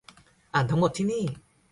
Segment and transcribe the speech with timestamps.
[0.53, 1.23] อ่านทั้งหมดที่นี่